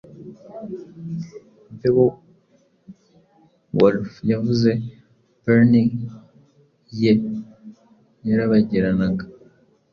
[1.79, 4.71] Beowulf yavuze
[5.43, 5.81] burnie
[7.01, 7.13] ye
[8.27, 9.25] yarabagiranaga